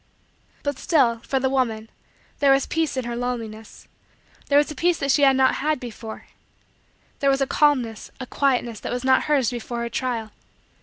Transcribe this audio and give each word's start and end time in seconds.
But 0.63 0.79
still, 0.79 1.19
for 1.19 1.39
the 1.39 1.47
woman, 1.47 1.87
there 2.39 2.51
was 2.51 2.65
peace 2.65 2.97
in 2.97 3.05
her 3.05 3.15
loneliness 3.15 3.87
there 4.47 4.57
was 4.57 4.71
a 4.71 4.75
peace 4.75 4.97
that 4.97 5.11
she 5.11 5.21
had 5.21 5.35
not 5.35 5.53
had 5.61 5.79
before 5.79 6.25
there 7.19 7.29
was 7.29 7.39
a 7.39 7.45
calmness, 7.45 8.09
a 8.19 8.25
quietness, 8.25 8.79
that 8.79 8.91
was 8.91 9.03
not 9.03 9.25
hers 9.25 9.51
before 9.51 9.81
her 9.81 9.89
trial. 9.89 10.31